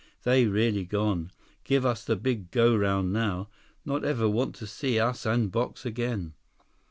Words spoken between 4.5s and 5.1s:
to see